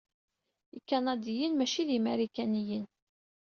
Ikanadiyen 0.77 1.53
maci 1.57 1.83
d 1.87 1.89
imarikaniyen. 1.97 2.85